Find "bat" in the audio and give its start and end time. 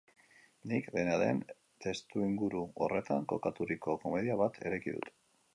4.45-4.63